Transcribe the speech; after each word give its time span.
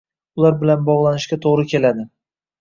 ular 0.39 0.55
bilan 0.63 0.87
bog‘lanishga 0.87 1.39
to‘g‘ri 1.45 1.67
keladi. 1.75 2.09